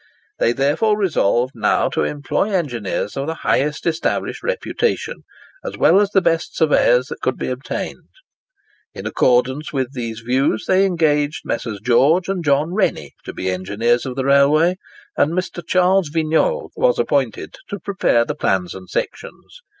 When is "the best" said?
6.09-6.57